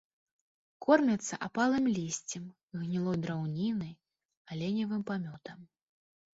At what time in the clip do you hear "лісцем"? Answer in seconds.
1.99-2.49